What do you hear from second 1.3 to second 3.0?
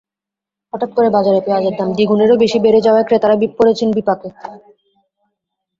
পেঁয়াজের দাম দ্বিগুণেরও বেশি বেড়ে